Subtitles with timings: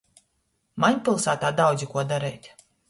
[0.85, 2.53] Maņ piļsātā daudzi kuo dareit.